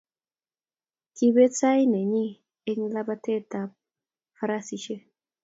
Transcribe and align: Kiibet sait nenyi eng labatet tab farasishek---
Kiibet 1.15 1.53
sait 1.59 1.85
nenyi 1.91 2.25
eng 2.69 2.83
labatet 2.93 3.43
tab 3.51 3.69
farasishek--- 4.37 5.05